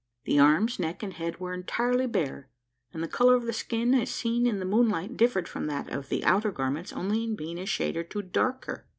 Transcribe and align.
The 0.23 0.39
arms, 0.39 0.79
neck, 0.79 1.03
and 1.03 1.13
head 1.13 1.39
were 1.39 1.53
entirely 1.53 2.07
bare; 2.07 2.49
and 2.91 3.03
the 3.03 3.07
colour 3.07 3.35
of 3.35 3.43
the 3.45 3.53
skin, 3.53 3.93
as 3.93 4.09
seen 4.09 4.47
in 4.47 4.57
the 4.57 4.65
moonlight, 4.65 5.15
differed 5.15 5.47
from 5.47 5.67
that 5.67 5.91
of 5.93 6.09
the 6.09 6.25
outer 6.25 6.51
garments 6.51 6.91
only 6.91 7.23
in 7.23 7.35
being 7.35 7.59
a 7.59 7.67
shade 7.67 7.95
or 7.95 8.03
two 8.03 8.23
darker! 8.23 8.87